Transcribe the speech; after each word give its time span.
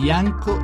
bianco 0.00 0.56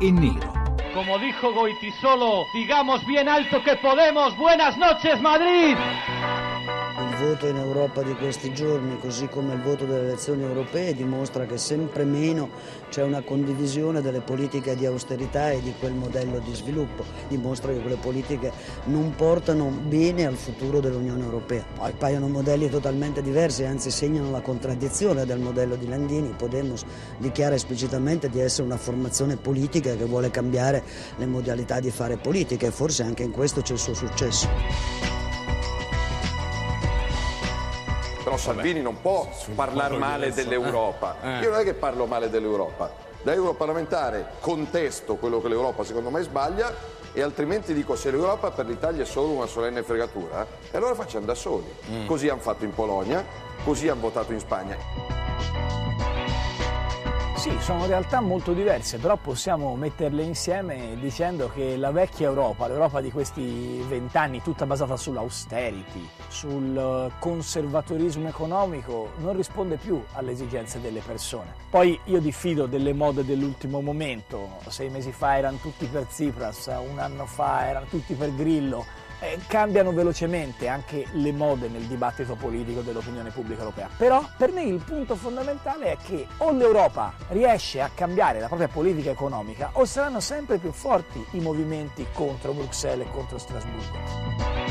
e 0.00 0.10
nero. 0.10 0.52
Como 0.92 1.18
dijo 1.20 1.52
Goitisolo, 1.52 2.46
digamos 2.52 3.06
bien 3.06 3.28
alto 3.28 3.62
que 3.62 3.76
podemos. 3.76 4.36
Buenas 4.36 4.76
noches, 4.76 5.20
Madrid. 5.20 5.76
Voto 7.20 7.46
in 7.46 7.56
Europa 7.56 8.02
di 8.02 8.14
questi 8.14 8.54
giorni, 8.54 8.98
così 8.98 9.28
come 9.28 9.52
il 9.52 9.60
voto 9.60 9.84
delle 9.84 10.04
elezioni 10.06 10.42
europee, 10.42 10.94
dimostra 10.94 11.44
che 11.44 11.58
sempre 11.58 12.04
meno 12.04 12.48
c'è 12.88 13.02
una 13.02 13.20
condivisione 13.20 14.00
delle 14.00 14.20
politiche 14.20 14.74
di 14.74 14.86
austerità 14.86 15.50
e 15.50 15.60
di 15.60 15.74
quel 15.78 15.92
modello 15.92 16.38
di 16.38 16.54
sviluppo. 16.54 17.04
Dimostra 17.28 17.72
che 17.72 17.80
quelle 17.80 17.96
politiche 17.96 18.50
non 18.84 19.14
portano 19.14 19.66
bene 19.66 20.24
al 20.24 20.36
futuro 20.36 20.80
dell'Unione 20.80 21.22
Europea. 21.22 21.62
Poi 21.74 21.92
paiono 21.92 22.26
modelli 22.26 22.70
totalmente 22.70 23.20
diversi, 23.20 23.64
anzi 23.64 23.90
segnano 23.90 24.30
la 24.30 24.40
contraddizione 24.40 25.26
del 25.26 25.40
modello 25.40 25.76
di 25.76 25.88
Landini. 25.88 26.34
Podemos 26.34 26.84
dichiara 27.18 27.54
esplicitamente 27.54 28.30
di 28.30 28.40
essere 28.40 28.66
una 28.66 28.78
formazione 28.78 29.36
politica 29.36 29.94
che 29.94 30.04
vuole 30.06 30.30
cambiare 30.30 30.82
le 31.16 31.26
modalità 31.26 31.80
di 31.80 31.90
fare 31.90 32.16
politica 32.16 32.66
e 32.66 32.70
forse 32.70 33.02
anche 33.02 33.24
in 33.24 33.30
questo 33.30 33.60
c'è 33.60 33.74
il 33.74 33.78
suo 33.78 33.94
successo. 33.94 35.19
Però 38.30 38.42
Salvini 38.42 38.80
non 38.80 39.00
può 39.00 39.28
parlare 39.56 39.98
male 39.98 40.32
dell'Europa. 40.32 41.16
Eh. 41.20 41.40
Io 41.40 41.50
non 41.50 41.58
è 41.58 41.64
che 41.64 41.74
parlo 41.74 42.06
male 42.06 42.30
dell'Europa. 42.30 42.88
Da 43.22 43.32
europarlamentare 43.32 44.34
contesto 44.38 45.16
quello 45.16 45.40
che 45.42 45.48
l'Europa 45.48 45.82
secondo 45.82 46.10
me 46.10 46.22
sbaglia 46.22 46.72
e 47.12 47.22
altrimenti 47.22 47.74
dico 47.74 47.96
se 47.96 48.12
l'Europa 48.12 48.52
per 48.52 48.66
l'Italia 48.66 49.02
è 49.02 49.04
solo 49.04 49.32
una 49.32 49.46
solenne 49.46 49.82
fregatura, 49.82 50.46
e 50.70 50.76
allora 50.76 50.94
facciamo 50.94 51.26
da 51.26 51.34
soli. 51.34 51.74
Così 52.06 52.28
hanno 52.28 52.40
fatto 52.40 52.64
in 52.64 52.72
Polonia, 52.72 53.26
così 53.64 53.88
hanno 53.88 54.02
votato 54.02 54.32
in 54.32 54.38
Spagna. 54.38 54.76
Sì, 57.40 57.56
sono 57.60 57.86
realtà 57.86 58.20
molto 58.20 58.52
diverse, 58.52 58.98
però 58.98 59.16
possiamo 59.16 59.74
metterle 59.74 60.22
insieme 60.22 60.94
dicendo 61.00 61.48
che 61.48 61.78
la 61.78 61.90
vecchia 61.90 62.28
Europa, 62.28 62.68
l'Europa 62.68 63.00
di 63.00 63.10
questi 63.10 63.82
vent'anni, 63.88 64.42
tutta 64.42 64.66
basata 64.66 64.94
sull'austerity, 64.94 66.06
sul 66.28 66.76
eh, 66.76 67.18
conservatorismo 67.18 68.28
economico, 68.28 69.12
non 69.20 69.34
risponde 69.34 69.76
più 69.76 70.04
alle 70.12 70.32
esigenze 70.32 70.82
delle 70.82 71.00
persone. 71.00 71.54
Poi 71.70 71.98
io 72.04 72.20
diffido 72.20 72.66
delle 72.66 72.92
mode 72.92 73.24
dell'ultimo 73.24 73.80
momento, 73.80 74.58
sei 74.68 74.90
mesi 74.90 75.10
fa 75.10 75.38
erano 75.38 75.56
tutti 75.62 75.86
per 75.86 76.04
Tsipras, 76.04 76.66
un 76.90 76.98
anno 76.98 77.24
fa 77.24 77.66
erano 77.66 77.86
tutti 77.86 78.12
per 78.12 78.34
Grillo, 78.34 78.84
eh, 79.20 79.38
cambiano 79.46 79.92
velocemente 79.92 80.68
anche 80.68 81.06
le 81.12 81.32
mode 81.32 81.68
nel 81.68 81.82
dibattito 81.82 82.34
politico 82.34 82.80
dell'opinione 82.80 83.30
pubblica 83.30 83.60
europea. 83.60 83.88
Però 83.96 84.26
per 84.36 84.52
me 84.52 84.62
il 84.62 84.82
punto 84.84 85.14
fondamentale 85.14 85.92
è 85.92 85.96
che 86.02 86.26
o 86.38 86.50
l'Europa 86.50 87.12
riesce 87.28 87.80
a 87.80 87.90
cambiare 87.94 88.40
la 88.40 88.46
propria 88.46 88.68
politica 88.68 89.10
economica 89.10 89.70
o 89.74 89.84
saranno 89.84 90.20
sempre 90.20 90.58
più 90.58 90.72
forti 90.72 91.24
i 91.32 91.40
movimenti 91.40 92.06
contro 92.12 92.52
Bruxelles 92.52 93.06
e 93.06 93.10
contro 93.10 93.38
Strasburgo. 93.38 94.69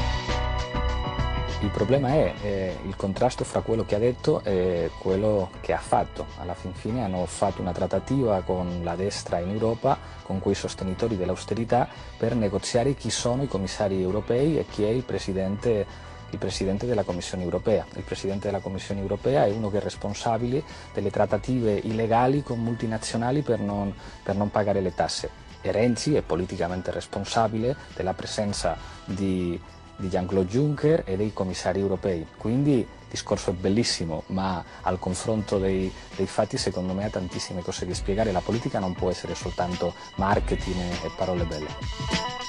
Il 1.62 1.72
problema 1.72 2.08
è 2.08 2.34
eh, 2.42 2.78
il 2.86 2.96
contrasto 2.96 3.44
fra 3.44 3.60
quello 3.60 3.84
che 3.84 3.96
ha 3.96 4.00
detto 4.00 4.42
e 4.46 4.92
quello 4.98 5.50
che 5.60 5.74
ha 5.74 5.78
fatto. 5.78 6.28
Alla 6.38 6.54
fin 6.54 6.74
fine 6.74 7.04
hanno 7.04 7.26
fatto 7.26 7.60
una 7.60 7.74
trattativa 7.74 8.42
con 8.44 8.80
la 8.82 8.96
destra 8.96 9.40
in 9.40 9.50
Europa, 9.50 9.98
con 10.24 10.40
quei 10.40 10.56
sostenitori 10.56 11.18
dell'austerità, 11.18 11.90
per 12.18 12.34
negoziare 12.34 12.94
chi 12.94 13.10
sono 13.10 13.44
i 13.44 13.48
commissari 13.50 14.02
europei 14.02 14.58
e 14.58 14.68
chi 14.68 14.86
è 14.86 14.88
il 14.88 15.04
presidente, 15.04 15.86
il 16.30 16.38
presidente 16.38 16.86
della 16.86 17.04
Commissione 17.04 17.44
europea. 17.44 17.86
Il 17.96 18.04
presidente 18.04 18.46
della 18.48 18.62
Commissione 18.62 19.02
europea 19.02 19.44
è 19.44 19.52
uno 19.52 19.70
che 19.70 19.80
è 19.80 19.82
responsabile 19.82 20.64
delle 20.94 21.12
trattative 21.12 21.74
illegali 21.74 22.42
con 22.42 22.64
multinazionali 22.64 23.42
per 23.42 23.60
non, 23.60 23.94
per 24.24 24.38
non 24.38 24.50
pagare 24.50 24.80
le 24.80 24.96
tasse. 24.96 25.30
E 25.60 25.74
Renzi 25.74 26.16
è 26.16 26.22
politicamente 26.22 26.90
responsabile 26.90 27.76
della 27.94 28.14
presenza 28.14 28.78
di 29.04 29.60
di 30.00 30.08
Jean-Claude 30.08 30.50
Juncker 30.50 31.04
e 31.06 31.18
dei 31.18 31.34
commissari 31.34 31.80
europei. 31.80 32.26
Quindi 32.38 32.78
il 32.80 32.88
discorso 33.10 33.52
è 33.52 33.54
bellissimo, 33.54 34.24
ma 34.28 34.64
al 34.82 34.98
confronto 34.98 35.58
dei, 35.60 35.92
dei, 36.16 36.26
fatti 36.26 36.58
secondo 36.58 36.94
me 36.94 37.06
ha 37.06 37.10
tantissime 37.10 37.62
cose 37.62 37.86
da 37.86 37.94
spiegare. 37.94 38.32
La 38.32 38.42
politica 38.42 38.80
non 38.80 38.94
può 38.94 39.10
essere 39.10 39.36
soltanto 39.36 39.94
marketing 40.16 40.80
e 41.04 41.12
parole 41.16 41.44
belle. 41.44 42.49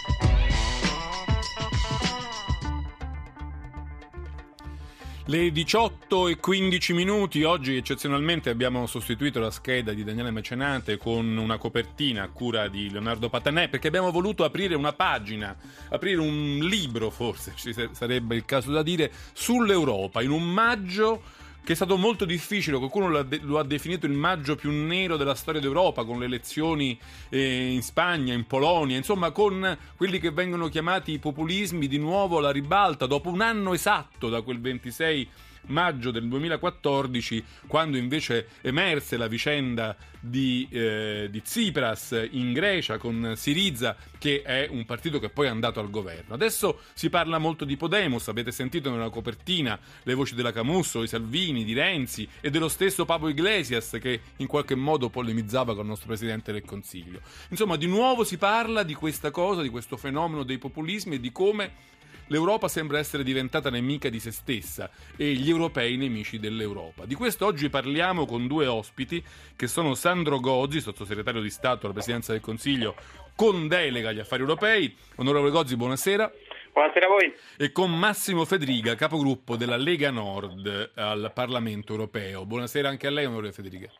Le 5.30 5.52
18 5.52 6.26
e 6.26 6.38
15 6.38 6.92
minuti, 6.92 7.44
oggi 7.44 7.76
eccezionalmente 7.76 8.50
abbiamo 8.50 8.88
sostituito 8.88 9.38
la 9.38 9.52
scheda 9.52 9.92
di 9.92 10.02
Daniele 10.02 10.32
Mecenate 10.32 10.96
con 10.96 11.36
una 11.36 11.56
copertina 11.56 12.24
a 12.24 12.28
cura 12.30 12.66
di 12.66 12.90
Leonardo 12.90 13.28
Patanè 13.28 13.68
perché 13.68 13.86
abbiamo 13.86 14.10
voluto 14.10 14.42
aprire 14.42 14.74
una 14.74 14.92
pagina, 14.92 15.56
aprire 15.90 16.18
un 16.18 16.58
libro 16.68 17.10
forse, 17.10 17.52
ci 17.54 17.72
sarebbe 17.92 18.34
il 18.34 18.44
caso 18.44 18.72
da 18.72 18.82
dire, 18.82 19.12
sull'Europa 19.32 20.20
in 20.20 20.32
un 20.32 20.52
maggio 20.52 21.22
che 21.62 21.72
è 21.72 21.76
stato 21.76 21.96
molto 21.96 22.24
difficile, 22.24 22.78
qualcuno 22.78 23.08
lo 23.08 23.18
ha, 23.18 23.22
de- 23.22 23.40
lo 23.42 23.58
ha, 23.58 23.64
definito 23.64 24.06
il 24.06 24.12
maggio 24.12 24.56
più 24.56 24.70
nero 24.70 25.16
della 25.16 25.34
storia 25.34 25.60
d'Europa, 25.60 26.04
con 26.04 26.18
le 26.18 26.24
elezioni 26.24 26.98
eh, 27.28 27.72
in 27.72 27.82
Spagna, 27.82 28.34
in 28.34 28.46
Polonia, 28.46 28.96
insomma 28.96 29.30
con 29.30 29.76
quelli 29.96 30.18
che 30.18 30.30
vengono 30.30 30.68
chiamati 30.68 31.12
i 31.12 31.18
populismi 31.18 31.86
di 31.86 31.98
nuovo 31.98 32.38
alla 32.38 32.50
ribalta, 32.50 33.06
dopo 33.06 33.28
un 33.30 33.40
anno 33.40 33.74
esatto 33.74 34.28
da 34.28 34.40
quel 34.42 34.60
26 34.60 35.28
maggio 35.66 36.10
del 36.10 36.28
2014, 36.28 37.44
quando 37.66 37.96
invece 37.96 38.48
emerse 38.62 39.16
la 39.16 39.28
vicenda 39.28 39.96
di, 40.20 40.68
eh, 40.70 41.28
di 41.30 41.42
Tsipras 41.42 42.28
in 42.30 42.52
Grecia 42.52 42.98
con 42.98 43.32
Siriza, 43.36 43.96
che 44.18 44.42
è 44.42 44.68
un 44.70 44.84
partito 44.84 45.18
che 45.18 45.30
poi 45.30 45.46
è 45.46 45.48
andato 45.48 45.80
al 45.80 45.90
governo. 45.90 46.34
Adesso 46.34 46.80
si 46.92 47.08
parla 47.08 47.38
molto 47.38 47.64
di 47.64 47.76
Podemos, 47.76 48.28
avete 48.28 48.52
sentito 48.52 48.90
nella 48.90 49.08
copertina 49.08 49.78
le 50.02 50.14
voci 50.14 50.34
della 50.34 50.52
Camusso, 50.52 51.00
di 51.00 51.06
Salvini, 51.06 51.64
di 51.64 51.72
Renzi 51.72 52.28
e 52.40 52.50
dello 52.50 52.68
stesso 52.68 53.04
Papo 53.04 53.28
Iglesias 53.28 53.96
che 54.00 54.20
in 54.36 54.46
qualche 54.46 54.74
modo 54.74 55.08
polemizzava 55.08 55.72
con 55.72 55.82
il 55.82 55.88
nostro 55.88 56.08
Presidente 56.08 56.52
del 56.52 56.64
Consiglio. 56.64 57.20
Insomma, 57.48 57.76
di 57.76 57.86
nuovo 57.86 58.24
si 58.24 58.36
parla 58.36 58.82
di 58.82 58.94
questa 58.94 59.30
cosa, 59.30 59.62
di 59.62 59.68
questo 59.68 59.96
fenomeno 59.96 60.42
dei 60.42 60.58
populismi 60.58 61.16
e 61.16 61.20
di 61.20 61.32
come 61.32 61.88
l'Europa 62.30 62.68
sembra 62.68 62.98
essere 62.98 63.22
diventata 63.22 63.70
nemica 63.70 64.08
di 64.08 64.18
se 64.18 64.30
stessa 64.30 64.90
e 65.16 65.32
gli 65.32 65.48
europei 65.48 65.96
nemici 65.96 66.38
dell'Europa. 66.38 67.04
Di 67.04 67.14
questo 67.14 67.46
oggi 67.46 67.68
parliamo 67.68 68.24
con 68.24 68.46
due 68.46 68.66
ospiti 68.66 69.22
che 69.54 69.66
sono 69.66 69.94
Sandro 69.94 70.40
Gozzi, 70.40 70.80
sottosegretario 70.80 71.40
di 71.40 71.50
Stato 71.50 71.84
alla 71.84 71.94
Presidenza 71.94 72.32
del 72.32 72.40
Consiglio 72.40 72.94
con 73.36 73.68
delega 73.68 74.10
agli 74.10 74.20
affari 74.20 74.42
europei. 74.42 74.94
Onorevole 75.16 75.50
Gozzi, 75.50 75.76
buonasera. 75.76 76.30
Buonasera 76.72 77.06
a 77.06 77.08
voi. 77.08 77.34
E 77.56 77.72
con 77.72 77.96
Massimo 77.96 78.44
Federica, 78.44 78.94
capogruppo 78.94 79.56
della 79.56 79.76
Lega 79.76 80.10
Nord 80.10 80.92
al 80.94 81.32
Parlamento 81.34 81.92
europeo. 81.92 82.46
Buonasera 82.46 82.88
anche 82.88 83.06
a 83.06 83.10
lei, 83.10 83.24
onorevole 83.24 83.52
Federica. 83.52 83.90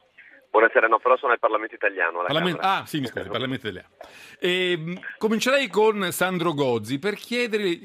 Buonasera, 0.51 0.89
no, 0.89 0.99
però 0.99 1.17
sono 1.17 1.33
al 1.33 1.39
Parlamento 1.39 1.77
italiano. 1.77 2.23
Parlament- 2.23 2.59
ah, 2.61 2.85
sì, 2.85 2.99
mi 2.99 3.07
scusi, 3.07 3.29
Parlamento 3.31 3.69
italiano. 3.69 3.95
E, 4.41 5.01
comincerei 5.17 5.69
con 5.69 6.11
Sandro 6.11 6.55
Gozzi 6.55 6.99
per, 6.99 7.17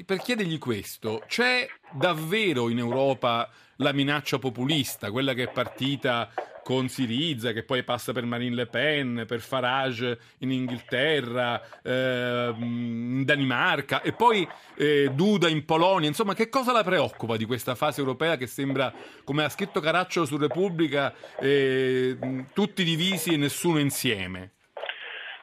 per 0.04 0.18
chiedergli 0.18 0.58
questo. 0.58 1.22
C'è 1.26 1.68
davvero 1.92 2.68
in 2.68 2.78
Europa 2.78 3.48
la 3.76 3.92
minaccia 3.92 4.38
populista, 4.38 5.12
quella 5.12 5.32
che 5.32 5.44
è 5.44 5.48
partita 5.48 6.28
con 6.66 6.88
Siriza, 6.88 7.52
che 7.52 7.62
poi 7.62 7.84
passa 7.84 8.12
per 8.12 8.24
Marine 8.24 8.56
Le 8.56 8.66
Pen, 8.66 9.22
per 9.24 9.38
Farage 9.38 10.18
in 10.38 10.50
Inghilterra, 10.50 11.62
eh, 11.80 12.52
in 12.58 13.22
Danimarca 13.24 14.02
e 14.02 14.12
poi 14.12 14.44
eh, 14.76 15.10
Duda 15.12 15.46
in 15.48 15.64
Polonia. 15.64 16.08
Insomma, 16.08 16.34
che 16.34 16.48
cosa 16.48 16.72
la 16.72 16.82
preoccupa 16.82 17.36
di 17.36 17.44
questa 17.44 17.76
fase 17.76 18.00
europea 18.00 18.36
che 18.36 18.48
sembra, 18.48 18.92
come 19.22 19.44
ha 19.44 19.48
scritto 19.48 19.78
Caraccio 19.78 20.24
su 20.24 20.36
Repubblica, 20.36 21.14
eh, 21.38 22.16
tutti 22.52 22.82
divisi 22.82 23.34
e 23.34 23.36
nessuno 23.36 23.78
insieme? 23.78 24.54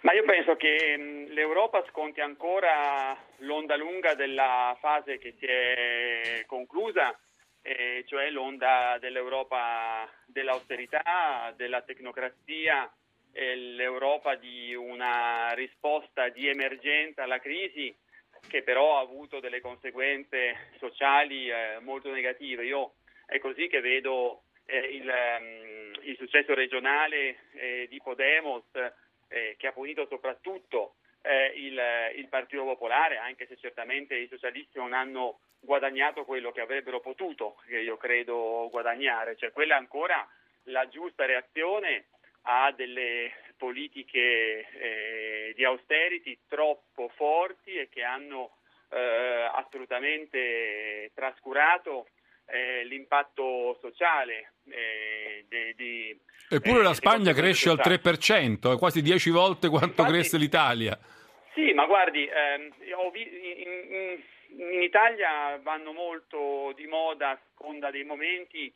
Ma 0.01 0.11
io 0.11 0.25
penso 0.25 0.57
che 0.57 1.25
l'Europa 1.29 1.85
sconti 1.89 2.19
ancora 2.19 3.15
l'onda 3.37 3.77
lunga 3.77 4.13
della 4.13 4.75
fase 4.81 5.19
che 5.19 5.35
si 5.39 5.45
è 5.45 6.43
conclusa 6.47 7.17
eh, 7.63 8.03
cioè 8.07 8.29
l'onda 8.29 8.97
dell'Europa 8.99 10.07
dell'austerità, 10.25 11.53
della 11.55 11.81
tecnocrazia, 11.81 12.91
eh, 13.31 13.55
l'Europa 13.55 14.35
di 14.35 14.75
una 14.75 15.51
risposta 15.53 16.29
di 16.29 16.47
emergenza 16.47 17.23
alla 17.23 17.39
crisi 17.39 17.95
che 18.47 18.61
però 18.61 18.97
ha 18.97 19.01
avuto 19.01 19.39
delle 19.39 19.61
conseguenze 19.61 20.71
sociali 20.77 21.49
eh, 21.49 21.79
molto 21.79 22.11
negative. 22.11 22.65
Io 22.65 22.95
è 23.25 23.39
così 23.39 23.67
che 23.67 23.79
vedo 23.79 24.43
eh, 24.65 24.77
il, 24.79 25.07
um, 25.07 25.93
il, 26.03 26.17
successo 26.17 26.53
regionale 26.53 27.37
eh, 27.53 27.87
di 27.89 27.99
Podemos 28.03 28.65
eh, 29.29 29.55
che 29.57 29.67
ha 29.67 29.71
punito 29.71 30.05
soprattutto 30.07 30.95
eh, 31.23 31.53
il, 31.55 31.81
il, 32.17 32.27
Partito 32.27 32.63
Popolare, 32.63 33.17
anche 33.17 33.47
se 33.47 33.57
certamente 33.57 34.15
i 34.15 34.27
socialisti 34.27 34.77
non 34.77 34.93
hanno 34.93 35.39
guadagnato 35.59 36.25
quello 36.25 36.51
che 36.51 36.61
avrebbero 36.61 36.99
potuto, 36.99 37.55
che 37.65 37.79
io 37.79 37.97
credo, 37.97 38.67
guadagnare, 38.69 39.35
cioè 39.37 39.51
quella 39.51 39.75
è 39.75 39.77
ancora 39.77 40.27
la 40.63 40.87
giusta 40.89 41.25
reazione 41.25 42.07
a 42.43 42.71
delle 42.73 43.31
politiche 43.57 44.67
eh, 44.69 45.53
di 45.55 45.63
austerity 45.63 46.39
troppo 46.47 47.07
forti 47.15 47.75
e 47.75 47.87
che 47.87 48.03
hanno 48.03 48.57
eh, 48.89 49.49
assolutamente 49.53 51.11
trascurato 51.13 52.07
eh, 52.45 52.83
l'impatto 52.83 53.77
sociale. 53.79 54.51
Eh, 56.53 56.57
Eppure 56.57 56.83
la 56.83 56.93
Spagna 56.93 57.33
cresce 57.33 57.69
al 57.69 57.79
3%, 57.79 58.77
quasi 58.77 59.01
10 59.01 59.31
volte 59.31 59.69
quanto 59.69 60.01
Infatti, 60.01 60.11
cresce 60.11 60.37
l'Italia. 60.37 60.97
Sì, 61.55 61.73
ma 61.73 61.85
guardi, 61.85 62.27
ehm, 62.27 62.73
in, 63.15 63.85
in, 63.89 64.23
in 64.71 64.81
Italia 64.83 65.59
vanno 65.63 65.93
molto 65.93 66.71
di 66.75 66.85
moda 66.85 67.31
a 67.31 67.39
seconda 67.49 67.89
dei 67.89 68.03
momenti 68.03 68.71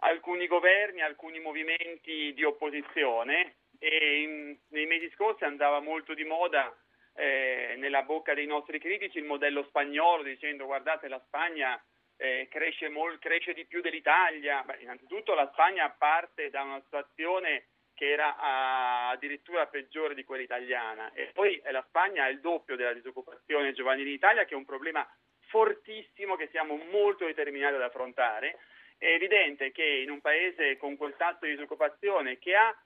alcuni 0.00 0.46
governi, 0.46 1.00
alcuni 1.00 1.40
movimenti 1.40 2.32
di 2.34 2.44
opposizione 2.44 3.56
e 3.78 4.20
in, 4.22 4.56
nei 4.68 4.86
mesi 4.86 5.10
scorsi 5.14 5.44
andava 5.44 5.80
molto 5.80 6.12
di 6.14 6.24
moda 6.24 6.76
eh, 7.14 7.74
nella 7.78 8.02
bocca 8.02 8.34
dei 8.34 8.46
nostri 8.46 8.78
critici 8.78 9.18
il 9.18 9.24
modello 9.24 9.64
spagnolo 9.64 10.22
dicendo 10.22 10.66
guardate 10.66 11.08
la 11.08 11.20
Spagna 11.26 11.80
eh, 12.18 12.48
cresce, 12.50 12.88
mol, 12.88 13.18
cresce, 13.18 13.54
di 13.54 13.64
più 13.64 13.80
dell'Italia. 13.80 14.62
Beh, 14.62 14.78
innanzitutto 14.80 15.34
la 15.34 15.48
Spagna 15.52 15.88
parte 15.90 16.50
da 16.50 16.62
una 16.62 16.80
situazione 16.82 17.68
che 17.94 18.10
era 18.10 18.36
ah, 18.36 19.08
addirittura 19.10 19.66
peggiore 19.66 20.14
di 20.14 20.24
quella 20.24 20.42
italiana 20.42 21.12
e 21.14 21.30
poi 21.32 21.56
eh, 21.56 21.72
la 21.72 21.84
Spagna 21.88 22.24
ha 22.24 22.28
il 22.28 22.40
doppio 22.40 22.76
della 22.76 22.92
disoccupazione 22.92 23.72
giovanile 23.72 24.08
in 24.08 24.14
Italia 24.14 24.44
che 24.44 24.54
è 24.54 24.56
un 24.56 24.64
problema 24.64 25.04
fortissimo 25.46 26.36
che 26.36 26.48
siamo 26.50 26.76
molto 26.90 27.24
determinati 27.24 27.74
ad 27.74 27.82
affrontare. 27.82 28.58
È 28.96 29.06
evidente 29.06 29.72
che 29.72 29.84
in 29.84 30.10
un 30.10 30.20
paese 30.20 30.76
con 30.76 30.96
quel 30.96 31.16
tasso 31.16 31.44
di 31.44 31.52
disoccupazione 31.52 32.38
che 32.38 32.54
ha 32.54 32.76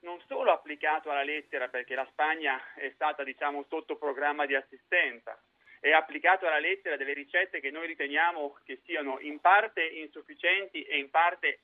non 0.00 0.20
solo 0.26 0.52
applicato 0.52 1.10
alla 1.10 1.22
lettera 1.22 1.68
perché 1.68 1.94
la 1.94 2.06
Spagna 2.10 2.60
è 2.74 2.90
stata 2.94 3.24
diciamo 3.24 3.64
sotto 3.68 3.96
programma 3.96 4.46
di 4.46 4.54
assistenza, 4.54 5.38
è 5.86 5.92
applicato 5.92 6.46
alla 6.46 6.58
lettera 6.58 6.96
delle 6.96 7.12
ricette 7.12 7.60
che 7.60 7.70
noi 7.70 7.86
riteniamo 7.86 8.58
che 8.64 8.80
siano 8.84 9.20
in 9.20 9.38
parte 9.40 9.84
insufficienti 9.84 10.82
e 10.82 10.98
in 10.98 11.10
parte 11.10 11.60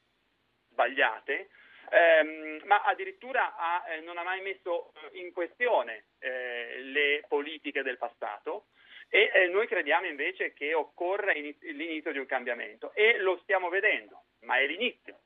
sbagliate, 0.71 1.49
ehm, 1.91 2.63
ma 2.65 2.83
addirittura 2.83 3.57
ha, 3.57 3.85
eh, 3.89 4.01
non 4.01 4.19
ha 4.19 4.23
mai 4.23 4.41
messo 4.41 4.93
in 5.13 5.33
questione 5.33 6.05
eh, 6.21 6.81
le 6.83 7.25
politiche 7.27 7.83
del 7.83 7.99
passato 7.99 8.67
e 9.09 9.31
eh, 9.35 9.47
noi 9.49 9.67
crediamo 9.67 10.07
invece 10.07 10.53
che 10.53 10.73
occorra 10.73 11.33
l'inizio 11.33 12.13
di 12.13 12.19
un 12.19 12.27
cambiamento 12.27 12.93
e 12.95 13.19
lo 13.19 13.41
stiamo 13.43 13.69
vedendo, 13.71 14.23
ma 14.43 14.57
è 14.59 14.67
l'inizio. 14.67 15.19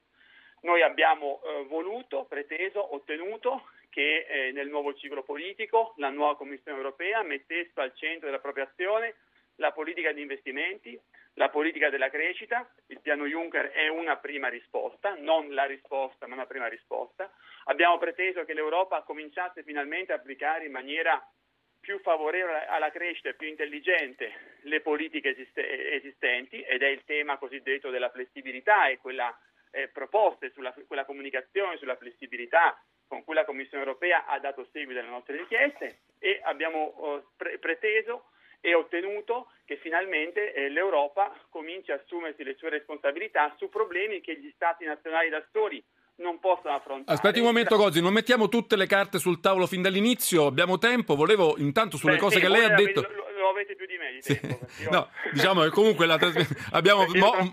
Noi 0.62 0.80
abbiamo 0.80 1.42
eh, 1.44 1.64
voluto, 1.64 2.24
preteso, 2.24 2.94
ottenuto 2.94 3.68
che 3.96 4.26
eh, 4.28 4.52
nel 4.52 4.68
nuovo 4.68 4.92
ciclo 4.92 5.22
politico 5.22 5.94
la 5.96 6.10
nuova 6.10 6.36
Commissione 6.36 6.76
europea 6.76 7.22
mettesse 7.22 7.80
al 7.80 7.94
centro 7.94 8.26
della 8.26 8.40
propria 8.40 8.64
azione 8.64 9.14
la 9.54 9.72
politica 9.72 10.12
di 10.12 10.20
investimenti, 10.20 11.00
la 11.32 11.48
politica 11.48 11.88
della 11.88 12.10
crescita, 12.10 12.70
il 12.88 13.00
piano 13.00 13.24
Juncker 13.24 13.70
è 13.70 13.88
una 13.88 14.18
prima 14.18 14.48
risposta, 14.48 15.14
non 15.14 15.54
la 15.54 15.64
risposta 15.64 16.26
ma 16.26 16.34
una 16.34 16.44
prima 16.44 16.66
risposta. 16.66 17.32
Abbiamo 17.64 17.96
preteso 17.96 18.44
che 18.44 18.52
l'Europa 18.52 19.00
cominciasse 19.00 19.62
finalmente 19.62 20.12
a 20.12 20.16
applicare 20.16 20.66
in 20.66 20.72
maniera 20.72 21.26
più 21.80 21.98
favorevole 22.00 22.66
alla 22.66 22.90
crescita 22.90 23.30
e 23.30 23.34
più 23.34 23.48
intelligente 23.48 24.58
le 24.64 24.82
politiche 24.82 25.34
esistenti 25.34 26.60
ed 26.60 26.82
è 26.82 26.88
il 26.88 27.02
tema 27.06 27.38
cosiddetto 27.38 27.88
della 27.88 28.10
flessibilità 28.10 28.88
e 28.88 28.98
quella 28.98 29.34
eh, 29.70 29.88
proposte 29.88 30.50
sulla 30.50 30.74
quella 30.86 31.06
comunicazione 31.06 31.78
sulla 31.78 31.96
flessibilità 31.96 32.78
con 33.06 33.24
cui 33.24 33.34
la 33.34 33.44
Commissione 33.44 33.84
europea 33.84 34.26
ha 34.26 34.38
dato 34.38 34.66
seguito 34.72 35.00
alle 35.00 35.08
nostre 35.08 35.36
richieste 35.36 35.98
e 36.18 36.40
abbiamo 36.42 36.94
eh, 36.98 37.22
pre- 37.36 37.58
preteso 37.58 38.30
e 38.60 38.74
ottenuto 38.74 39.48
che 39.64 39.76
finalmente 39.76 40.52
eh, 40.52 40.68
l'Europa 40.68 41.32
cominci 41.50 41.92
a 41.92 41.96
assumersi 41.96 42.42
le 42.42 42.56
sue 42.56 42.70
responsabilità 42.70 43.54
su 43.58 43.68
problemi 43.68 44.20
che 44.20 44.38
gli 44.38 44.50
Stati 44.54 44.84
nazionali 44.84 45.28
da 45.28 45.44
soli 45.52 45.82
non 46.16 46.38
possono 46.40 46.74
affrontare. 46.74 47.16
Aspetti 47.16 47.40
un 47.40 47.46
momento, 47.46 47.76
Gozzi, 47.76 48.00
non 48.00 48.12
mettiamo 48.12 48.48
tutte 48.48 48.76
le 48.76 48.86
carte 48.86 49.18
sul 49.18 49.40
tavolo 49.40 49.66
fin 49.66 49.82
dall'inizio, 49.82 50.46
abbiamo 50.46 50.78
tempo, 50.78 51.14
volevo 51.14 51.56
intanto 51.58 51.96
sulle 51.96 52.14
Beh, 52.14 52.18
cose 52.18 52.36
sì, 52.36 52.42
che 52.42 52.48
lei 52.48 52.64
ha 52.64 52.74
detto... 52.74 53.02
Lo, 53.02 53.25
lo 53.38 53.50
avete 53.50 53.74
più 53.74 53.86
di 53.86 53.96
me 53.96 54.12
di 54.12 54.22
sì. 54.22 54.38
tempo. 54.38 54.66
Io... 54.80 54.90
No, 54.90 55.08
diciamo 55.32 55.62
che 55.62 55.70
comunque 55.70 56.06
la 56.06 56.18
abbiamo, 56.72 57.06
mo... 57.06 57.50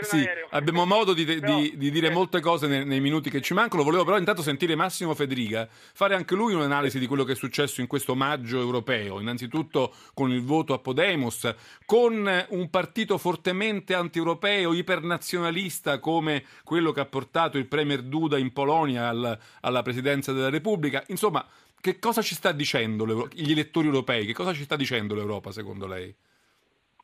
sì, 0.00 0.28
abbiamo 0.50 0.84
modo 0.84 1.12
di, 1.12 1.24
però, 1.24 1.58
di, 1.58 1.74
di 1.76 1.90
dire 1.90 2.08
eh. 2.08 2.10
molte 2.10 2.40
cose 2.40 2.66
nei, 2.66 2.84
nei, 2.84 3.00
minuti 3.00 3.30
che 3.30 3.40
ci 3.40 3.54
mancano. 3.54 3.82
Volevo 3.82 4.04
però 4.04 4.18
intanto 4.18 4.42
sentire 4.42 4.74
Massimo 4.74 5.14
Federica 5.14 5.68
fare 5.70 6.14
anche 6.14 6.34
lui 6.34 6.54
un'analisi 6.54 6.98
di 6.98 7.06
quello 7.06 7.24
che 7.24 7.32
è 7.32 7.36
successo 7.36 7.80
in 7.80 7.86
questo 7.86 8.14
maggio 8.14 8.58
europeo. 8.58 9.20
Innanzitutto 9.20 9.94
con 10.14 10.30
il 10.30 10.42
voto 10.42 10.72
a 10.72 10.78
Podemos, 10.78 11.54
con 11.84 12.46
un 12.48 12.70
partito 12.70 13.18
fortemente 13.18 13.94
anti-europeo, 13.94 14.72
ipernazionalista 14.72 15.98
come 15.98 16.44
quello 16.64 16.92
che 16.92 17.00
ha 17.00 17.06
portato 17.06 17.58
il 17.58 17.66
Premier 17.66 18.02
Duda 18.02 18.38
in 18.38 18.52
Polonia 18.52 19.08
al, 19.08 19.38
alla 19.60 19.82
presidenza 19.82 20.32
della 20.32 20.50
Repubblica. 20.50 21.02
Insomma, 21.08 21.44
che 21.80 21.98
cosa 21.98 22.22
ci 22.22 22.34
sta 22.34 22.52
dicendo 22.52 23.04
gli 23.32 23.52
elettori 23.52 23.86
europei? 23.86 24.26
Che 24.26 24.32
cosa 24.32 24.52
ci 24.52 24.64
sta 24.64 24.76
dicendo 24.76 25.14
l'Europa 25.14 25.52
secondo 25.52 25.86
lei? 25.86 26.14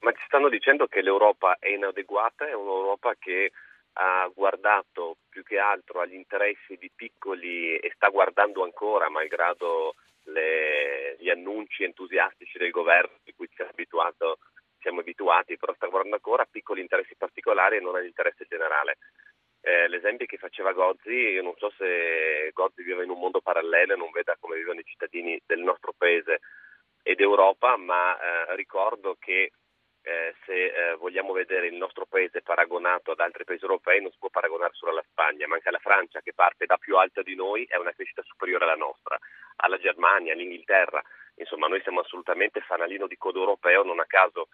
Ma 0.00 0.12
ci 0.12 0.24
stanno 0.26 0.48
dicendo 0.48 0.86
che 0.86 1.02
l'Europa 1.02 1.56
è 1.60 1.68
inadeguata, 1.68 2.48
è 2.48 2.54
un'Europa 2.54 3.14
che 3.18 3.52
ha 3.94 4.28
guardato 4.34 5.18
più 5.28 5.42
che 5.44 5.58
altro 5.58 6.00
agli 6.00 6.14
interessi 6.14 6.76
di 6.76 6.90
piccoli 6.94 7.76
e 7.76 7.92
sta 7.94 8.08
guardando 8.08 8.64
ancora, 8.64 9.08
malgrado 9.10 9.94
le, 10.24 11.16
gli 11.18 11.28
annunci 11.28 11.84
entusiastici 11.84 12.58
del 12.58 12.70
governo 12.70 13.18
di 13.22 13.34
cui 13.34 13.48
siamo, 13.54 13.70
siamo 14.80 15.00
abituati, 15.00 15.56
però 15.58 15.74
sta 15.74 15.86
guardando 15.86 16.16
ancora 16.16 16.42
a 16.42 16.48
piccoli 16.50 16.80
interessi 16.80 17.14
particolari 17.16 17.76
e 17.76 17.80
non 17.80 17.96
all'interesse 17.96 18.46
generale 18.48 18.98
eh, 19.62 19.88
l'esempio 19.88 20.26
che 20.26 20.38
faceva 20.38 20.72
Gozzi, 20.72 21.10
io 21.10 21.42
non 21.42 21.54
so 21.56 21.72
se 21.78 22.50
Gozzi 22.52 22.82
vive 22.82 23.04
in 23.04 23.10
un 23.10 23.18
mondo 23.18 23.40
parallelo 23.40 23.94
e 23.94 23.96
non 23.96 24.10
veda 24.10 24.36
come 24.38 24.56
vivono 24.56 24.80
i 24.80 24.84
cittadini 24.84 25.40
del 25.46 25.60
nostro 25.60 25.94
paese 25.96 26.40
ed 27.02 27.20
Europa, 27.20 27.76
ma 27.76 28.18
eh, 28.18 28.56
ricordo 28.56 29.16
che 29.18 29.52
eh, 30.02 30.34
se 30.44 30.64
eh, 30.64 30.94
vogliamo 30.96 31.32
vedere 31.32 31.68
il 31.68 31.74
nostro 31.74 32.06
paese 32.06 32.42
paragonato 32.42 33.12
ad 33.12 33.20
altri 33.20 33.44
paesi 33.44 33.62
europei 33.62 34.02
non 34.02 34.10
si 34.10 34.18
può 34.18 34.30
paragonare 34.30 34.72
solo 34.74 34.90
alla 34.90 35.04
Spagna, 35.08 35.46
ma 35.46 35.54
anche 35.54 35.68
alla 35.68 35.78
Francia 35.78 36.20
che 36.20 36.34
parte 36.34 36.66
da 36.66 36.76
più 36.76 36.96
alta 36.96 37.22
di 37.22 37.36
noi 37.36 37.64
è 37.68 37.76
una 37.76 37.92
crescita 37.92 38.22
superiore 38.22 38.64
alla 38.64 38.74
nostra, 38.74 39.16
alla 39.56 39.78
Germania, 39.78 40.32
all'Inghilterra, 40.32 41.00
insomma 41.36 41.68
noi 41.68 41.80
siamo 41.82 42.00
assolutamente 42.00 42.60
fanalino 42.60 43.06
di 43.06 43.16
coda 43.16 43.38
europeo, 43.38 43.84
non 43.84 44.00
a 44.00 44.06
caso 44.06 44.48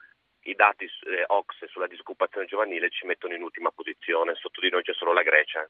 i 0.49 0.55
dati 0.55 0.85
eh, 0.85 1.25
Ox 1.27 1.67
sulla 1.67 1.87
disoccupazione 1.87 2.47
giovanile 2.47 2.91
ci 2.91 3.07
mettono 3.07 3.35
in 3.35 3.43
ultima 3.43 3.71
posizione, 3.71 4.35
sotto 4.35 4.61
di 4.61 4.71
noi 4.71 4.83
c'è 4.83 4.95
solo 4.95 5.13
la 5.13 5.23
Grecia. 5.23 5.69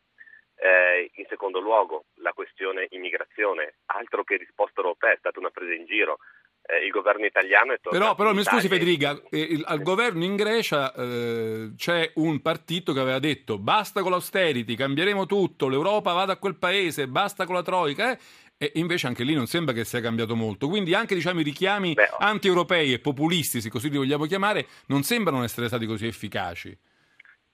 Eh, 0.60 1.10
in 1.14 1.26
secondo 1.28 1.60
luogo, 1.60 2.06
la 2.16 2.32
questione 2.32 2.86
immigrazione, 2.90 3.74
altro 3.86 4.24
che 4.24 4.36
risposta 4.36 4.80
europea, 4.80 5.12
è 5.12 5.18
stata 5.18 5.38
una 5.38 5.50
presa 5.50 5.72
in 5.72 5.86
giro. 5.86 6.18
Eh, 6.62 6.84
il 6.84 6.90
governo 6.90 7.24
italiano 7.24 7.72
è 7.72 7.80
tornato. 7.80 8.04
Però, 8.04 8.14
però 8.16 8.34
mi 8.34 8.42
scusi, 8.42 8.68
Federica, 8.68 9.20
eh, 9.30 9.38
il, 9.40 9.64
al 9.66 9.82
governo 9.82 10.24
in 10.24 10.34
Grecia 10.34 10.92
eh, 10.92 11.70
c'è 11.76 12.10
un 12.16 12.42
partito 12.42 12.92
che 12.92 13.00
aveva 13.00 13.20
detto 13.20 13.58
basta 13.58 14.02
con 14.02 14.10
l'austerity, 14.10 14.74
cambieremo 14.74 15.26
tutto, 15.26 15.68
l'Europa 15.68 16.12
vada 16.12 16.32
a 16.32 16.38
quel 16.38 16.56
paese, 16.56 17.06
basta 17.06 17.46
con 17.46 17.54
la 17.54 17.62
Troica. 17.62 18.18
Eh, 18.58 18.72
e 18.74 18.80
invece 18.80 19.06
anche 19.06 19.22
lì 19.22 19.34
non 19.34 19.46
sembra 19.46 19.72
che 19.72 19.84
sia 19.84 20.00
cambiato 20.00 20.34
molto. 20.34 20.68
Quindi 20.68 20.92
anche 20.92 21.14
diciamo, 21.14 21.40
i 21.40 21.44
richiami 21.44 21.94
Beh, 21.94 22.10
anti-europei 22.18 22.92
e 22.92 22.98
populisti, 22.98 23.60
se 23.60 23.70
così 23.70 23.88
li 23.88 23.96
vogliamo 23.96 24.26
chiamare, 24.26 24.66
non 24.88 25.04
sembrano 25.04 25.44
essere 25.44 25.68
stati 25.68 25.86
così 25.86 26.06
efficaci. 26.06 26.76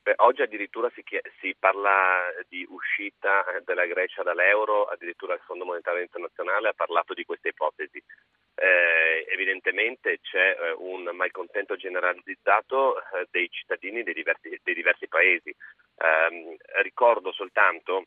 Beh, 0.03 0.15
oggi 0.17 0.43
addirittura 0.43 0.91
si, 0.95 1.03
chiede, 1.03 1.33
si, 1.41 1.55
parla 1.59 2.25
di 2.49 2.67
uscita 2.69 3.45
della 3.65 3.87
Grecia 3.87 4.23
dall'euro, 4.23 4.85
addirittura 4.85 5.35
il 5.35 5.41
Fondo 5.45 5.65
Monetario 5.65 6.03
Internazionale 6.03 6.69
ha 6.69 6.75
parlato 6.75 7.13
di 7.13 7.25
questa 7.25 7.49
ipotesi. 7.49 8.03
Eh, 8.55 9.27
evidentemente 9.29 10.21
c'è 10.21 10.57
eh, 10.59 10.75
un 10.79 11.11
malcontento 11.13 11.77
generalizzato 11.77 12.99
eh, 12.99 13.27
dei 13.31 13.49
cittadini 13.51 14.03
dei 14.03 14.15
diversi, 14.15 14.59
dei 14.63 14.75
diversi 14.75 15.09
paesi. 15.09 15.55
Ehm, 15.97 16.57
ricordo 16.83 17.33
soltanto 17.33 18.07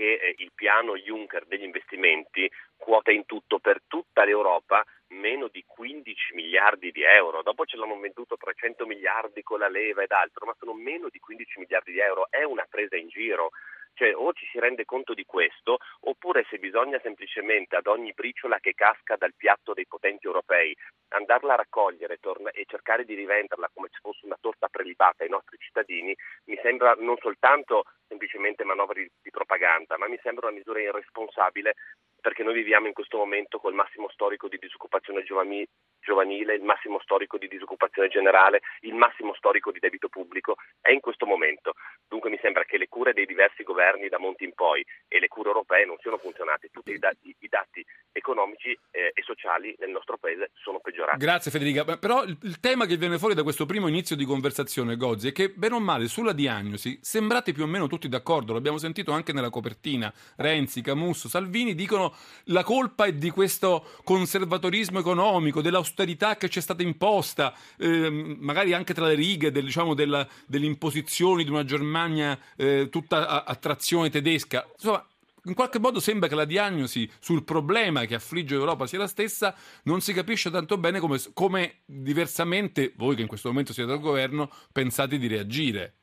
che 0.00 0.14
eh, 0.14 0.34
il 0.38 0.52
piano 0.54 0.96
Juncker 0.96 1.44
degli 1.44 1.62
investimenti 1.62 2.50
quota 2.78 3.10
in 3.12 3.26
tutto 3.26 3.58
per 3.58 3.82
tutta 3.86 4.24
l'Europa 4.24 4.82
meno 5.08 5.48
di 5.48 5.62
15 5.66 6.32
miliardi 6.32 6.90
di 6.90 7.02
euro. 7.02 7.42
Dopo 7.42 7.66
ce 7.66 7.76
l'hanno 7.76 7.98
venduto 7.98 8.38
300 8.38 8.86
miliardi 8.86 9.42
con 9.42 9.58
la 9.58 9.68
leva 9.68 10.02
ed 10.02 10.12
altro, 10.12 10.46
ma 10.46 10.56
sono 10.58 10.72
meno 10.72 11.08
di 11.10 11.18
15 11.18 11.58
miliardi 11.58 11.92
di 11.92 12.00
euro. 12.00 12.28
È 12.30 12.42
una 12.44 12.66
presa 12.70 12.96
in 12.96 13.08
giro. 13.08 13.50
Cioè, 13.94 14.14
o 14.14 14.32
ci 14.32 14.46
si 14.50 14.58
rende 14.58 14.84
conto 14.84 15.12
di 15.14 15.24
questo, 15.24 15.78
oppure 16.00 16.46
se 16.48 16.58
bisogna 16.58 16.98
semplicemente 17.02 17.76
ad 17.76 17.86
ogni 17.86 18.12
briciola 18.12 18.58
che 18.58 18.72
casca 18.74 19.16
dal 19.16 19.34
piatto 19.36 19.74
dei 19.74 19.86
potenti 19.86 20.26
europei 20.26 20.74
andarla 21.08 21.54
a 21.54 21.56
raccogliere 21.56 22.18
torna- 22.18 22.50
e 22.50 22.64
cercare 22.66 23.04
di 23.04 23.14
rivenderla 23.14 23.70
come 23.74 23.88
se 23.90 23.98
fosse 24.00 24.24
una 24.26 24.38
torta 24.40 24.68
prelibata 24.68 25.24
ai 25.24 25.28
nostri 25.28 25.58
cittadini, 25.58 26.14
mi 26.44 26.58
sembra 26.62 26.94
non 26.98 27.16
soltanto 27.18 27.84
semplicemente 28.06 28.64
manovre 28.64 29.02
di, 29.02 29.10
di 29.22 29.30
propaganda, 29.30 29.98
ma 29.98 30.08
mi 30.08 30.18
sembra 30.22 30.46
una 30.46 30.56
misura 30.56 30.80
irresponsabile 30.80 31.74
perché 32.20 32.42
noi 32.42 32.54
viviamo 32.54 32.86
in 32.86 32.92
questo 32.92 33.16
momento 33.16 33.58
col 33.58 33.74
massimo 33.74 34.08
storico 34.08 34.48
di 34.48 34.58
disoccupazione 34.58 35.22
giovanile 35.22 35.68
giovanile, 36.00 36.54
il 36.54 36.62
massimo 36.62 36.98
storico 37.00 37.38
di 37.38 37.48
disoccupazione 37.48 38.08
generale, 38.08 38.60
il 38.80 38.94
massimo 38.94 39.34
storico 39.34 39.70
di 39.70 39.78
debito 39.78 40.08
pubblico 40.08 40.56
è 40.80 40.90
in 40.90 41.00
questo 41.00 41.26
momento. 41.26 41.74
Dunque 42.08 42.30
mi 42.30 42.38
sembra 42.42 42.64
che 42.64 42.78
le 42.78 42.88
cure 42.88 43.12
dei 43.12 43.26
diversi 43.26 43.62
governi 43.62 44.08
da 44.08 44.18
Monti 44.18 44.44
in 44.44 44.52
poi 44.54 44.84
e 45.06 45.20
le 45.20 45.28
cure 45.28 45.48
europee 45.48 45.84
non 45.84 45.96
siano 46.00 46.18
funzionate. 46.18 46.70
Tutti 46.72 46.90
i 46.90 46.98
dati, 46.98 47.34
i 47.38 47.48
dati 47.48 47.84
economici 48.12 48.76
eh, 48.90 49.12
e 49.14 49.22
sociali 49.22 49.74
nel 49.78 49.90
nostro 49.90 50.18
paese 50.18 50.50
sono 50.54 50.80
peggiorati. 50.80 51.18
Grazie 51.18 51.50
Federica. 51.50 51.84
Però 51.98 52.24
il, 52.24 52.36
il, 52.42 52.58
tema 52.58 52.86
che 52.86 52.96
viene 52.96 53.18
fuori 53.18 53.34
da 53.34 53.42
questo 53.42 53.66
primo 53.66 53.86
inizio 53.86 54.16
di 54.16 54.24
conversazione, 54.24 54.96
Gozzi, 54.96 55.28
è 55.28 55.32
che 55.32 55.50
bene 55.50 55.76
o 55.76 55.80
male 55.80 56.08
sulla 56.08 56.32
diagnosi 56.32 56.98
sembrate 57.02 57.52
più 57.52 57.62
o 57.62 57.66
meno 57.66 57.86
tutti 57.86 58.08
d'accordo. 58.08 58.52
L'abbiamo 58.52 58.78
sentito 58.78 59.12
anche 59.12 59.32
nella 59.32 59.50
copertina. 59.50 60.12
Renzi, 60.36 60.82
Camusso, 60.82 61.28
Salvini 61.28 61.74
dicono 61.74 62.14
la 62.46 62.64
colpa 62.64 63.04
è 63.04 63.12
di 63.12 63.30
questo 63.30 63.86
conservatorismo 64.02 64.98
economico, 64.98 65.62
dell'austerità 65.62 65.89
austerità 65.90 66.36
che 66.36 66.48
ci 66.48 66.60
è 66.60 66.62
stata 66.62 66.82
imposta, 66.82 67.52
eh, 67.78 68.08
magari 68.10 68.72
anche 68.72 68.94
tra 68.94 69.06
le 69.06 69.14
righe 69.14 69.50
del, 69.50 69.64
diciamo, 69.64 69.94
della, 69.94 70.26
delle 70.46 70.66
imposizioni 70.66 71.44
di 71.44 71.50
una 71.50 71.64
Germania 71.64 72.38
eh, 72.56 72.88
tutta 72.88 73.28
a, 73.28 73.44
a 73.44 73.54
trazione 73.56 74.08
tedesca. 74.08 74.66
Insomma, 74.72 75.04
in 75.44 75.54
qualche 75.54 75.78
modo 75.78 76.00
sembra 76.00 76.28
che 76.28 76.34
la 76.34 76.44
diagnosi 76.44 77.10
sul 77.18 77.44
problema 77.44 78.04
che 78.04 78.14
affligge 78.14 78.56
l'Europa 78.56 78.86
sia 78.86 78.98
la 78.98 79.06
stessa, 79.06 79.54
non 79.84 80.00
si 80.00 80.12
capisce 80.12 80.50
tanto 80.50 80.76
bene 80.78 81.00
come, 81.00 81.18
come 81.32 81.80
diversamente 81.84 82.92
voi 82.96 83.16
che 83.16 83.22
in 83.22 83.28
questo 83.28 83.48
momento 83.48 83.72
siete 83.72 83.90
al 83.90 84.00
governo 84.00 84.50
pensate 84.72 85.18
di 85.18 85.26
reagire. 85.26 85.94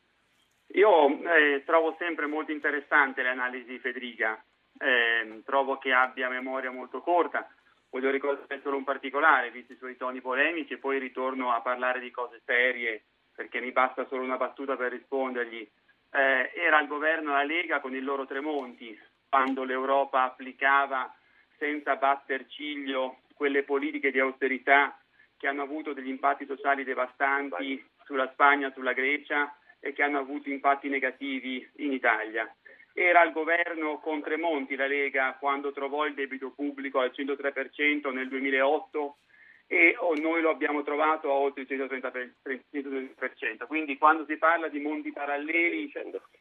Io 0.73 1.07
eh, 1.07 1.63
trovo 1.65 1.95
sempre 1.97 2.25
molto 2.27 2.51
interessante 2.51 3.21
l'analisi 3.21 3.69
di 3.69 3.79
Federica, 3.79 4.43
eh, 4.79 5.41
trovo 5.45 5.77
che 5.77 5.91
abbia 5.91 6.29
memoria 6.29 6.71
molto 6.71 7.01
corta. 7.01 7.47
Voglio 7.97 8.11
ricordare 8.11 8.61
solo 8.61 8.77
un 8.77 8.83
particolare, 8.83 9.49
visti 9.49 9.71
i 9.71 9.77
suoi 9.77 9.97
toni 9.97 10.21
polemici, 10.21 10.73
e 10.73 10.77
poi 10.77 10.99
ritorno 10.99 11.51
a 11.51 11.61
parlare 11.61 11.99
di 11.99 12.11
cose 12.11 12.43
serie, 12.45 13.05
perché 13.33 13.59
mi 13.59 13.71
basta 13.71 14.05
solo 14.05 14.21
una 14.21 14.37
battuta 14.37 14.75
per 14.75 14.91
rispondergli. 14.91 15.67
Eh, 16.11 16.51
era 16.53 16.79
il 16.79 16.87
governo 16.87 17.31
la 17.31 17.41
Lega 17.41 17.79
con 17.79 17.95
il 17.95 18.03
loro 18.03 18.27
Tremonti, 18.27 18.95
quando 19.27 19.63
l'Europa 19.63 20.21
applicava 20.21 21.11
senza 21.57 21.95
batter 21.95 22.45
ciglio 22.45 23.21
quelle 23.33 23.63
politiche 23.63 24.11
di 24.11 24.19
austerità 24.19 24.95
che 25.35 25.47
hanno 25.47 25.63
avuto 25.63 25.93
degli 25.93 26.09
impatti 26.09 26.45
sociali 26.45 26.83
devastanti 26.83 27.83
sulla 28.03 28.29
Spagna, 28.31 28.71
sulla 28.73 28.93
Grecia 28.93 29.57
e 29.79 29.93
che 29.93 30.03
hanno 30.03 30.19
avuto 30.19 30.49
impatti 30.49 30.87
negativi 30.87 31.67
in 31.77 31.93
Italia. 31.93 32.47
Era 32.99 33.21
al 33.21 33.31
governo 33.31 33.99
con 33.99 34.23
Tremonti 34.23 34.75
la 34.75 34.87
Lega 34.87 35.37
quando 35.39 35.71
trovò 35.71 36.07
il 36.07 36.15
debito 36.15 36.49
pubblico 36.49 36.99
al 36.99 37.11
103% 37.15 38.11
nel 38.11 38.27
2008 38.27 39.17
e 39.67 39.95
oh, 39.99 40.15
noi 40.15 40.41
lo 40.41 40.49
abbiamo 40.49 40.81
trovato 40.81 41.29
a 41.29 41.33
oltre 41.33 41.61
il 41.61 41.67
130%. 41.69 43.67
Quindi 43.67 43.99
quando 43.99 44.25
si 44.25 44.35
parla 44.37 44.67
di 44.67 44.79
mondi 44.79 45.11
paralleli 45.11 45.91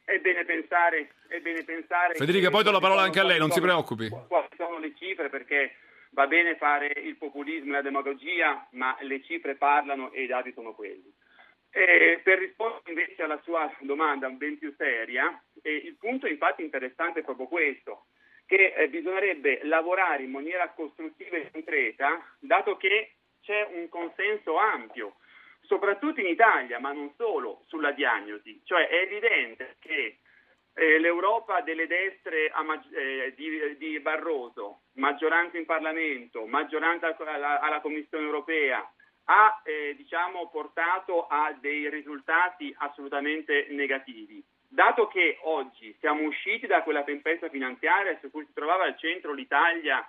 è 0.02 0.18
bene 0.18 0.46
pensare... 0.46 1.10
È 1.28 1.38
bene 1.40 1.62
pensare 1.62 2.14
Federica, 2.14 2.48
poi 2.48 2.62
do 2.62 2.70
la 2.70 2.80
parola 2.80 3.02
anche 3.02 3.20
a 3.20 3.24
lei, 3.24 3.38
non 3.38 3.50
si 3.50 3.60
preoccupi. 3.60 4.08
Quali 4.08 4.48
sono 4.56 4.78
le 4.78 4.94
cifre 4.96 5.28
perché 5.28 5.74
va 6.12 6.26
bene 6.26 6.56
fare 6.56 6.86
il 6.86 7.16
populismo 7.16 7.72
e 7.72 7.72
la 7.72 7.82
demagogia, 7.82 8.66
ma 8.70 8.96
le 9.00 9.22
cifre 9.24 9.56
parlano 9.56 10.10
e 10.10 10.22
i 10.22 10.26
dati 10.26 10.52
sono 10.54 10.72
quelli. 10.72 11.12
Eh, 11.68 12.18
per 12.24 12.38
rispondere 12.38 12.80
invece 12.86 13.22
alla 13.24 13.40
sua 13.42 13.70
domanda 13.80 14.30
ben 14.30 14.56
più 14.56 14.72
seria, 14.78 15.38
eh, 15.66 15.82
il 15.84 15.96
punto 15.98 16.28
infatti 16.28 16.62
interessante 16.62 17.20
è 17.20 17.24
proprio 17.24 17.48
questo, 17.48 18.06
che 18.46 18.72
eh, 18.76 18.88
bisognerebbe 18.88 19.60
lavorare 19.64 20.22
in 20.22 20.30
maniera 20.30 20.70
costruttiva 20.70 21.36
e 21.36 21.50
concreta, 21.50 22.24
dato 22.38 22.76
che 22.76 23.16
c'è 23.42 23.68
un 23.72 23.88
consenso 23.88 24.56
ampio, 24.56 25.16
soprattutto 25.62 26.20
in 26.20 26.26
Italia, 26.26 26.78
ma 26.78 26.92
non 26.92 27.12
solo, 27.16 27.64
sulla 27.66 27.90
diagnosi. 27.90 28.60
Cioè 28.64 28.88
è 28.88 29.02
evidente 29.02 29.76
che 29.80 30.18
eh, 30.74 30.98
l'Europa 31.00 31.60
delle 31.62 31.88
destre 31.88 32.52
eh, 32.92 33.34
di, 33.34 33.76
di, 33.76 33.98
Barroso, 34.00 34.82
maggioranza 34.94 35.58
in 35.58 35.64
Parlamento, 35.64 36.46
maggioranza 36.46 37.16
alla, 37.16 37.60
alla 37.60 37.80
Commissione 37.80 38.26
europea, 38.26 38.88
ha 39.28 39.60
eh, 39.64 39.94
diciamo, 39.96 40.48
portato 40.50 41.26
a 41.26 41.52
dei 41.58 41.90
risultati 41.90 42.72
assolutamente 42.78 43.66
negativi. 43.70 44.44
Dato 44.76 45.06
che 45.06 45.38
oggi 45.44 45.96
siamo 46.00 46.24
usciti 46.24 46.66
da 46.66 46.82
quella 46.82 47.02
tempesta 47.02 47.48
finanziaria 47.48 48.18
su 48.20 48.30
cui 48.30 48.44
si 48.44 48.52
trovava 48.52 48.84
al 48.84 48.98
centro 48.98 49.32
l'Italia, 49.32 50.06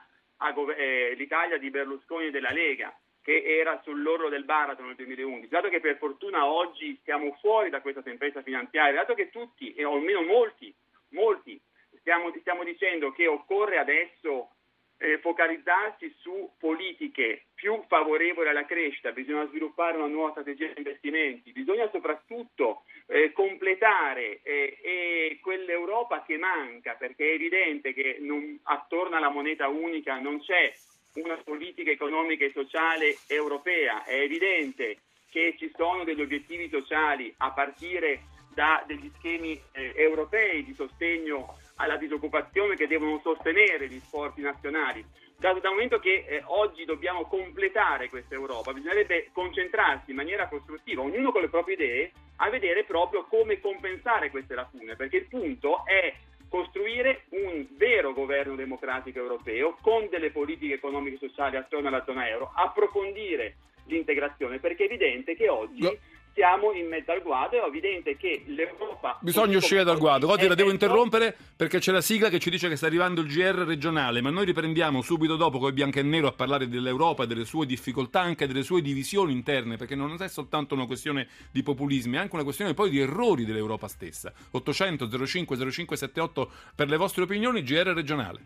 eh, 0.75 1.13
l'Italia 1.15 1.57
di 1.57 1.69
Berlusconi 1.69 2.25
e 2.25 2.31
della 2.31 2.51
Lega, 2.51 2.93
che 3.21 3.43
era 3.45 3.79
sull'orlo 3.85 4.27
del 4.27 4.43
baratro 4.43 4.85
nel 4.85 4.95
2011, 4.95 5.47
dato 5.47 5.69
che 5.69 5.79
per 5.79 5.95
fortuna 5.95 6.45
oggi 6.47 6.99
siamo 7.05 7.31
fuori 7.39 7.69
da 7.69 7.79
questa 7.79 8.01
tempesta 8.01 8.41
finanziaria, 8.41 8.99
dato 8.99 9.13
che 9.13 9.29
tutti, 9.29 9.73
e 9.73 9.85
almeno 9.85 10.21
molti, 10.23 10.75
molti 11.11 11.57
stiamo, 11.99 12.33
stiamo 12.41 12.65
dicendo 12.65 13.13
che 13.13 13.25
occorre 13.25 13.77
adesso 13.77 14.49
eh, 14.97 15.19
focalizzarsi 15.19 16.13
su 16.19 16.51
politiche 16.57 17.45
più 17.53 17.83
favorevoli 17.87 18.49
alla 18.49 18.65
crescita, 18.65 19.11
bisogna 19.11 19.47
sviluppare 19.47 19.97
una 19.97 20.07
nuova 20.07 20.31
strategia 20.31 20.67
di 20.67 20.77
investimenti, 20.77 21.51
bisogna 21.51 21.89
soprattutto 21.91 22.83
eh, 23.07 23.31
completare 23.31 24.41
eh, 24.43 25.39
quell'Europa 25.41 26.23
che 26.23 26.37
manca, 26.37 26.93
perché 26.93 27.29
è 27.29 27.33
evidente 27.33 27.93
che 27.93 28.17
non, 28.19 28.59
attorno 28.63 29.15
alla 29.15 29.29
moneta 29.29 29.67
unica 29.67 30.19
non 30.19 30.39
c'è 30.41 30.73
una 31.13 31.37
politica 31.37 31.91
economica 31.91 32.45
e 32.45 32.51
sociale 32.51 33.17
europea, 33.27 34.03
è 34.03 34.19
evidente 34.19 34.97
che 35.29 35.55
ci 35.57 35.71
sono 35.75 36.03
degli 36.03 36.21
obiettivi 36.21 36.69
sociali 36.69 37.33
a 37.37 37.51
partire 37.51 38.21
da 38.57 38.83
degli 38.87 39.11
schemi 39.19 39.51
eh, 39.71 39.93
europei 39.95 40.65
di 40.65 40.73
sostegno 40.73 41.59
alla 41.75 41.95
disoccupazione 41.95 42.75
che 42.75 42.87
devono 42.87 43.19
sostenere 43.21 43.87
gli 43.87 43.99
sforzi 43.99 44.41
nazionali. 44.41 45.05
Dal 45.37 45.61
momento 45.63 45.99
che 45.99 46.25
eh, 46.27 46.41
oggi 46.47 46.83
dobbiamo 46.83 47.25
completare 47.25 48.09
questa 48.09 48.33
Europa, 48.33 48.73
bisognerebbe 48.73 49.29
concentrarsi 49.31 50.09
in 50.09 50.15
maniera 50.15 50.47
costruttiva, 50.47 51.03
ognuno 51.03 51.31
con 51.31 51.41
le 51.41 51.49
proprie 51.49 51.75
idee, 51.75 52.11
a 52.37 52.49
vedere 52.49 52.83
proprio 52.83 53.25
come 53.25 53.59
compensare 53.61 54.31
queste 54.31 54.55
lacune, 54.55 54.95
perché 54.95 55.17
il 55.17 55.27
punto 55.27 55.85
è 55.85 56.15
costruire 56.49 57.25
un 57.29 57.63
vero 57.77 58.13
governo 58.13 58.55
democratico 58.55 59.19
europeo 59.19 59.77
con 59.81 60.07
delle 60.09 60.31
politiche 60.31 60.73
economiche 60.73 61.23
e 61.23 61.27
sociali 61.27 61.57
attorno 61.57 61.89
alla 61.89 62.03
zona 62.05 62.27
euro, 62.27 62.51
approfondire 62.55 63.57
l'integrazione, 63.85 64.57
perché 64.57 64.85
è 64.85 64.87
evidente 64.87 65.35
che 65.35 65.47
oggi... 65.47 65.81
No 65.83 66.15
siamo 66.37 66.71
in 66.71 66.87
mezzo 66.87 67.11
al 67.11 67.23
guado, 67.23 67.63
è 67.63 67.67
evidente 67.67 68.15
che 68.15 68.43
l'Europa... 68.45 69.17
Bisogna 69.21 69.57
uscire 69.57 69.83
dal 69.83 69.97
guado. 69.97 70.29
Oggi 70.29 70.47
la 70.47 70.53
devo 70.53 70.69
interrompere 70.69 71.35
perché 71.55 71.79
c'è 71.79 71.91
la 71.91 71.99
sigla 71.99 72.29
che 72.29 72.37
ci 72.37 72.51
dice 72.51 72.69
che 72.69 72.75
sta 72.75 72.85
arrivando 72.85 73.21
il 73.21 73.27
GR 73.27 73.65
regionale, 73.65 74.21
ma 74.21 74.29
noi 74.29 74.45
riprendiamo 74.45 75.01
subito 75.01 75.35
dopo 75.35 75.57
con 75.57 75.73
bianco 75.73 75.97
e 75.97 76.03
nero 76.03 76.27
a 76.27 76.33
parlare 76.33 76.67
dell'Europa, 76.67 77.25
delle 77.25 77.43
sue 77.43 77.65
difficoltà, 77.65 78.21
anche 78.21 78.45
delle 78.45 78.61
sue 78.61 78.83
divisioni 78.83 79.31
interne, 79.31 79.77
perché 79.77 79.95
non 79.95 80.15
è 80.19 80.27
soltanto 80.27 80.75
una 80.75 80.85
questione 80.85 81.27
di 81.49 81.63
populismi, 81.63 82.17
è 82.17 82.19
anche 82.19 82.35
una 82.35 82.43
questione 82.43 82.75
poi 82.75 82.91
di 82.91 82.99
errori 82.99 83.43
dell'Europa 83.43 83.87
stessa. 83.87 84.31
800 84.51 85.09
05 85.25 85.55
0578 85.57 86.51
per 86.75 86.87
le 86.87 86.97
vostre 86.97 87.23
opinioni, 87.23 87.63
GR 87.63 87.93
regionale. 87.95 88.35